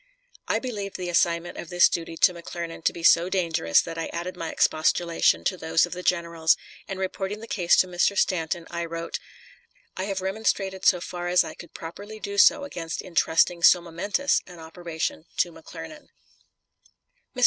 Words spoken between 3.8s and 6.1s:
that I added my expostulation to those of the